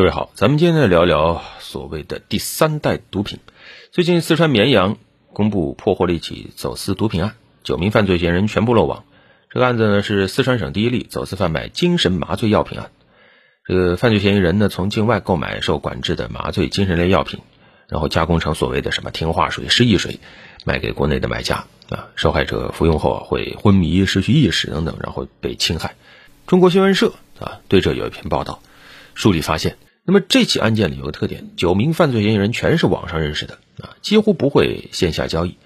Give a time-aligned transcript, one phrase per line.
[0.00, 3.38] 各位好，咱们今天来聊聊所谓的第三代毒品。
[3.92, 4.96] 最近四川绵阳
[5.34, 9.04] 公布破获了一起走私毒品案，九名犯罪嫌疑人全部落网。
[9.50, 12.90] 这个案子呢是四川省第一例走私贩卖精神麻醉药品案。
[13.66, 17.40] 这个犯罪嫌疑人呢从境外购买受管制的麻醉精神类药品，
[17.86, 20.18] 然后加工成所谓的什么听话水、失忆水，
[20.64, 22.08] 卖给国内的买家啊。
[22.16, 25.94] 受害者服用后会昏迷、失去意识等等，然后被侵害。
[26.46, 28.62] 中国新闻社啊对这有一篇报道，
[29.12, 29.76] 梳理发现。
[30.04, 35.56] 那么这起案件里有个特点，九名犯罪嫌疑人全是网上认识的啊，几乎不会线下交易，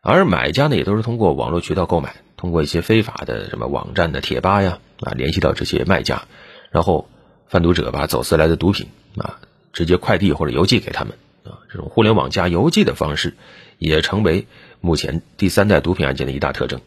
[0.00, 6.24] 而买家呢也都是通过网络渠道购买，通过一些非法的什么网站的贴吧呀啊联系到这些卖家，
[6.70, 7.08] 然后
[7.48, 8.86] 贩毒者把走私来的毒品
[9.18, 9.40] 啊
[9.72, 13.34] 直接快递或者邮寄给他们啊，这种互联网加邮寄的方式
[13.78, 14.46] 也成为
[14.80, 16.80] 目前第三代毒品案件的一大特征。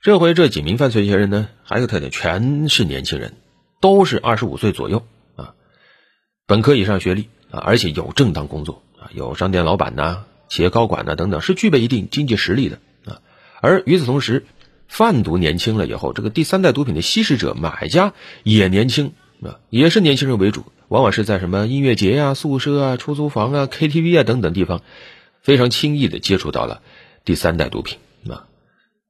[0.00, 3.34] 这回这几名犯罪嫌疑人呢还有个特点，全是年轻人，
[3.80, 5.04] 都是二十五岁左右。
[6.50, 13.20] 本科以上学历啊，而且有正当工作啊，有商店老板呐、企业高管呐等等，是具备一定经济实力的啊。
[13.60, 14.44] 而与此同时，
[14.88, 19.12] 贩毒年轻了以后，这个第三代毒品的吸食者、买家也年轻
[19.44, 24.82] 啊，也是年轻人为主，往往是在什么音乐节啊、宿舍啊、出租房啊、KTV 啊等等地方，
[25.42, 26.82] 非常轻易的接触到了
[27.24, 27.98] 第三代毒品
[28.28, 28.46] 啊。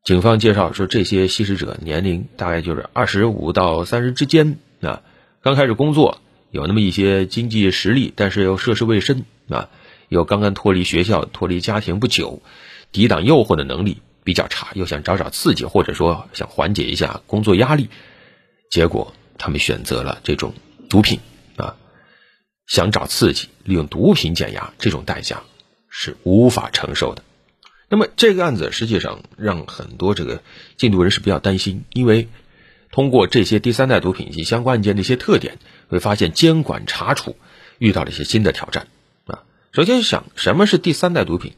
[0.04, 5.00] 警方介绍说，这些吸食者年龄大概就是二十五到三十之间啊，
[5.40, 6.20] 刚开始工作。
[6.50, 9.68] 有那么一些经济实力，但是又涉世未深啊，
[10.08, 12.42] 又刚刚脱离学校、脱离家庭不久，
[12.90, 17.88] 抵挡诱惑的能力比较差，又想找找刺激，或者说想缓解一下工作压力，
[18.70, 20.52] 结果他们选择了这种
[20.88, 21.20] 毒品
[21.56, 21.76] 啊，
[22.66, 25.42] 想找刺激，利用毒品减压，这种代价
[25.88, 27.22] 是无法承受的。
[27.88, 30.42] 那么这个案子实际上让很多这个
[30.76, 32.28] 禁毒人士比较担心，因为。
[32.92, 37.36] 通过这些第三代毒品及相关案件的一些特点，会发现监管查处
[37.78, 38.88] 遇到了一些新的挑战
[39.26, 39.44] 啊。
[39.72, 41.52] 首先想什么是第三代毒品？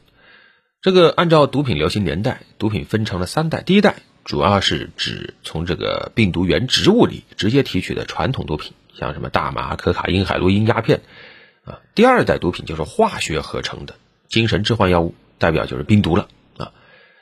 [0.81, 3.61] 这个按照毒品流行年代，毒品分成了三代。
[3.61, 11.01] 第一代主要是指从这个病毒原植物里直接提取的传统毒品，像什么大麻、可卡因、海洛因、鸦片
[11.65, 11.79] 啊。
[11.95, 13.95] 第二代毒品就是化学合成的
[14.27, 16.73] 精神致幻药物，代表就是冰毒了啊。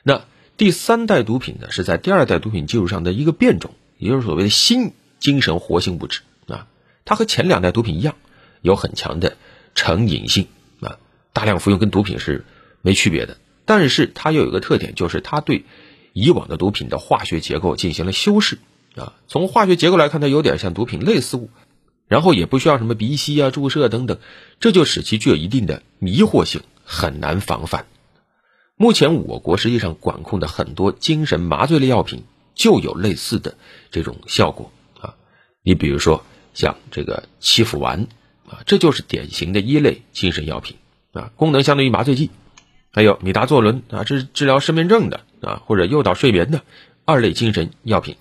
[0.02, 0.24] 那
[0.56, 3.72] 第三代毒品呢，是在第二代毒品基础上的一个变种。
[4.02, 6.66] 也就是所谓的新精神活性物质啊，
[7.04, 8.16] 它和前两代毒品一样，
[8.60, 9.36] 有很强的
[9.76, 10.48] 成瘾性
[10.80, 10.98] 啊，
[11.32, 12.44] 大量服用跟毒品是
[12.80, 13.36] 没区别的。
[13.64, 15.64] 但是它又有一个特点，就是它对
[16.12, 18.58] 以往的毒品的化学结构进行了修饰
[18.96, 19.12] 啊。
[19.28, 21.48] 从化学结构来看，它有点像毒品类似物，
[22.08, 24.18] 然后也不需要什么鼻吸啊、注射等等，
[24.58, 27.86] 这就使其具有一定的迷惑性，很难防范。
[28.74, 32.24] 目前我国实际上管控的很多精神麻醉类药品。
[32.54, 33.56] 就有类似的
[33.90, 34.70] 这种效果
[35.00, 35.14] 啊，
[35.62, 36.24] 你比如说
[36.54, 38.06] 像这个七辅丸
[38.48, 40.76] 啊，这就是典型的一类精神药品
[41.12, 42.30] 啊，功能相当于麻醉剂。
[42.94, 46.62] 还有米达唑仑啊，这是治疗失眠症的啊，或者诱导睡眠的
[47.06, 48.16] 二类精神药品。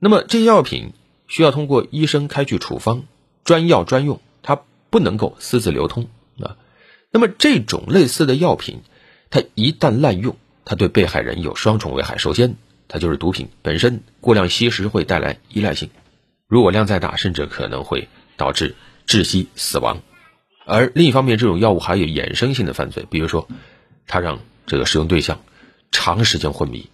[0.00, 0.92] 那么这些药品
[1.28, 3.04] 需要通过医生开具处方，
[3.44, 6.08] 专药专用，它不能够私自流通
[6.40, 6.56] 啊。
[7.12, 8.80] 那么这种类似的药品，
[9.30, 12.18] 它一旦滥用，它对被害人有双重危害。
[12.18, 12.56] 首先，
[12.88, 15.90] 它就是毒品本身，过量吸食会带来依赖性，
[16.46, 18.74] 如果量再大，甚至可能会导致
[19.06, 20.02] 窒息死亡。
[20.64, 23.48] 而另一方面，这种药物还有衍生性的犯罪，比如说，
[24.06, 25.44] 它让这个使用对象
[25.92, 26.90] 长时间昏迷，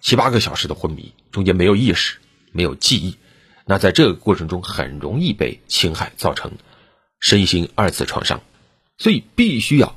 [0.00, 2.18] 七八个小时的昏迷，中间没有意识、
[2.52, 3.16] 没有记忆，
[3.64, 6.52] 那在这个过程中很容易被侵害，造成
[7.18, 8.40] 身心二次创伤，
[8.96, 9.96] 所以必须要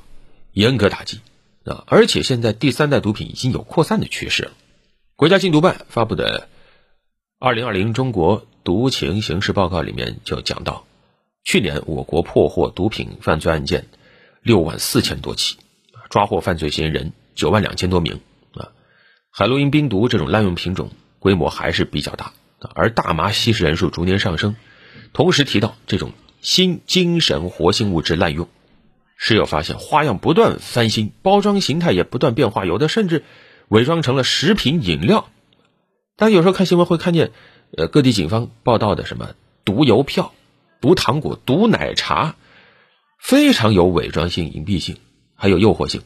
[0.52, 1.20] 严格打击
[1.64, 1.84] 啊！
[1.86, 4.52] 而且现在第三代毒品已经有扩散的趋势了。
[5.22, 6.40] 国家禁毒办发布的
[7.38, 10.84] 《二零二零中国毒情形势报告》里面就讲到，
[11.44, 13.86] 去年我国破获毒品犯罪案件
[14.42, 15.58] 六万四千多起，
[16.10, 18.18] 抓获犯罪嫌疑人九万两千多名。
[18.54, 18.72] 啊，
[19.30, 20.90] 海洛因冰毒这种滥用品种
[21.20, 22.32] 规模还是比较大，
[22.74, 24.56] 而大麻吸食人数逐年上升。
[25.12, 26.10] 同时提到这种
[26.40, 28.48] 新精神活性物质滥用，
[29.16, 33.22] 时有发现花样不断翻新，包装形态也不断变化，有的甚至。
[33.72, 35.30] 伪装成了食品饮料，
[36.18, 37.30] 大家有时候看新闻会看见，
[37.74, 39.30] 呃，各地警方报道的什么
[39.64, 40.34] 毒邮票、
[40.82, 42.36] 毒糖果、毒奶茶，
[43.18, 44.98] 非常有伪装性、隐蔽性，
[45.34, 46.02] 还有诱惑性。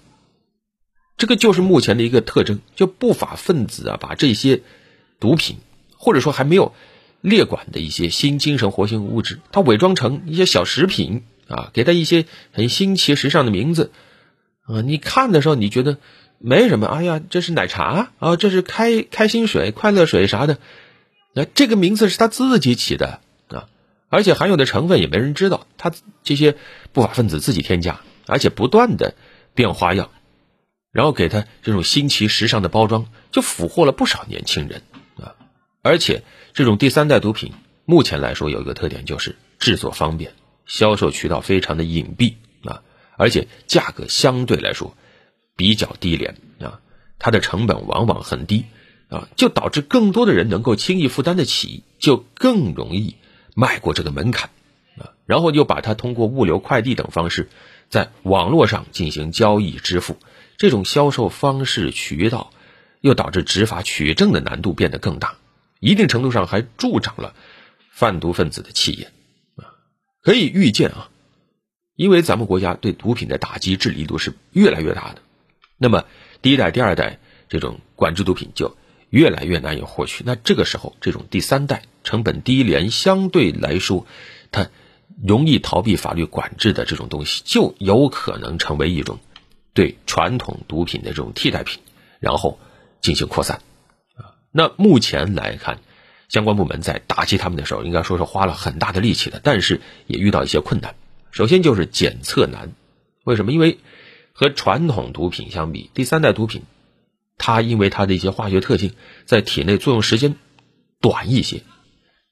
[1.16, 4.62] 这个就是目前的一个特征，就不法分子啊，把这些
[5.18, 5.56] 毒品
[5.96, 6.72] 或者说还没有
[7.20, 13.90] 列管的一些新精神活性物质，它伪装成一些小食品啊，给它一些很新奇时尚的名字
[14.66, 15.98] 啊，你看的时候你觉得。
[16.38, 20.58] 没什么，哎呀，这是奶茶啊，这是开开心水、快乐水啥的，
[21.32, 23.68] 那这个名字是他自己起的啊，
[24.10, 25.92] 而且含有的成分也没人知道，他
[26.22, 26.54] 这些
[26.92, 29.14] 不法分子自己添加，而且不断的
[29.54, 30.10] 变花样，
[30.92, 34.82] 然后给他这种新奇时尚的包装，就俘获了不少年轻人
[35.18, 35.36] 啊！
[35.80, 36.22] 而且
[36.52, 37.54] 这种第三代毒品
[37.86, 40.34] 目前来说有一个特点，就是制作方便，
[40.66, 42.34] 销售渠道非常的隐蔽，
[43.16, 44.96] 而且价格相对来说
[45.56, 46.80] 比较低廉啊，
[47.18, 48.64] 它的成本往往很低
[49.08, 53.16] 啊，就导致更多的人能够轻易负担得起，就更容易。
[53.58, 54.50] 迈过这个门槛，
[54.98, 57.48] 啊，然后又把它通过物流、快递等方式，
[57.88, 60.18] 在网络上进行交易支付，
[60.58, 62.50] 这种销售方式渠道，
[63.00, 65.36] 又导致执法取证的难度变得更大，
[65.80, 67.34] 一定程度上还助长了
[67.90, 69.10] 贩毒分子的气焰，
[69.56, 69.72] 啊，
[70.20, 71.08] 可以预见啊，
[71.96, 75.22] 因为咱们国家对毒品的打击治理力度是越来越大的，
[75.76, 76.04] 那么
[76.40, 78.76] 第一代、第二代这种管制毒品就。
[79.08, 84.04] 越来越难以获取，那这个时候，这种第三代成本低廉，相对来说，
[84.50, 84.68] 它
[85.24, 89.20] 容易逃避法律管制的这种东西，就有可能成为一种
[89.74, 91.80] 对传统毒品的这种替代品，
[92.18, 92.58] 然后
[93.00, 93.62] 进行扩散。
[94.16, 95.78] 啊，那目前来看，
[96.28, 100.96] 相关部门在打击他们的时候，应该说是花了很大的力气的，但是也遇到一些困难。
[101.36, 102.72] 首先就是检测难，
[103.22, 103.52] 为什么？
[103.52, 103.76] 因为
[104.32, 106.62] 和传统毒品相比，第三代毒品。
[107.36, 108.92] 它因为它的一些化学特性，
[109.26, 110.36] 在体内作用时间
[110.98, 111.60] 短一些。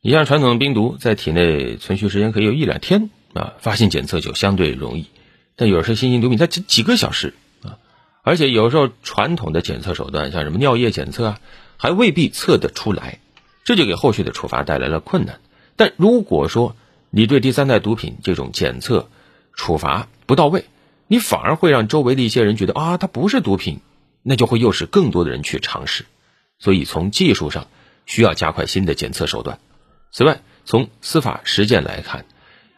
[0.01, 5.05] 你像传统冰毒，在体内存续时间可以有一两天啊，发现检测就相对容易。
[5.55, 7.77] 但有时候新型毒品它几几个小时啊，
[8.23, 11.41] 而且有时候传统的检测手段，像什么尿液检测啊，
[11.77, 13.19] 还未必测得出来，
[13.65, 15.41] 这就给后续的处罚带来了困难。
[15.77, 16.75] 但如果说
[17.15, 19.09] 你对第三代毒品这种检测
[19.55, 20.65] 处罚不到位，
[21.07, 23.81] 你反而会让周围的一些人觉得啊，它不是毒品。
[24.27, 26.07] 那就会诱使更多的人去尝试，
[26.59, 27.67] 所以从技术上
[28.07, 29.59] 需要加快新的检测手段。
[30.13, 32.25] 此外，从司法实践来看，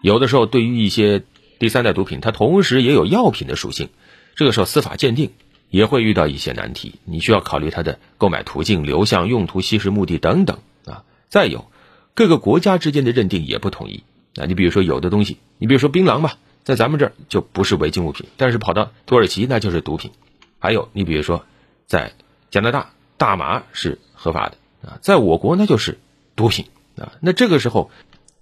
[0.01, 1.23] 有的时候对于一些
[1.61, 3.91] 第三代毒品，它同时也有药品的属性，
[4.35, 5.31] 这个时候司法鉴定
[5.71, 6.97] 也会遇到一些难题。
[7.05, 11.05] 你需要考虑它的购买途径、流向、用途、吸食目的等等啊。
[11.29, 11.71] 再有，
[12.15, 14.03] 各个国家之间的认定也不统一
[14.37, 14.47] 啊。
[14.47, 20.13] 你比如说有的东西，你比如说槟榔吧，在咱们这儿就不是违禁物品，但是跑到土耳其那就是毒品。
[20.59, 21.45] 还有，你比如说，
[21.87, 22.13] 在
[22.51, 24.57] 加拿大，大麻是合法的
[24.89, 25.99] 啊，在我国那就是
[26.35, 26.67] 毒品
[26.97, 27.13] 啊。
[27.21, 27.91] 那这个时候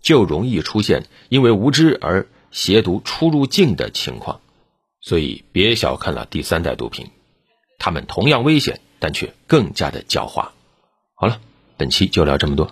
[0.01, 4.41] 就容易出现因为无知而携毒出入境的情况，
[5.01, 7.11] 所以别小看了第三代毒品，
[7.79, 10.51] 它们同样危险，但却更加的狡猾。
[11.15, 11.41] 好了，
[11.77, 12.71] 本期就聊这么多。